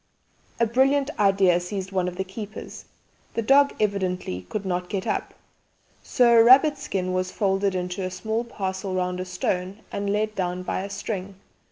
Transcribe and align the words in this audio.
A 0.59 0.65
brilliant 0.65 1.11
idea 1.19 1.59
seized 1.59 1.91
one 1.91 2.07
of 2.07 2.15
the 2.15 2.23
keepers. 2.23 2.85
The 3.35 3.43
dog 3.43 3.75
evidently 3.79 4.47
could 4.49 4.65
not 4.65 4.89
get 4.89 5.05
up, 5.05 5.35
so 6.01 6.31
a 6.39 6.43
rabbit 6.43 6.79
skin 6.79 7.13
was 7.13 7.29
folded 7.31 7.75
into 7.75 8.01
a 8.03 8.09
small 8.09 8.43
parcel 8.43 8.95
round 8.95 9.19
a 9.19 9.25
stone 9.25 9.81
and 9.91 10.09
let 10.11 10.33
down 10.35 10.63
by 10.63 10.81
a 10.81 10.89
string. 10.89 11.35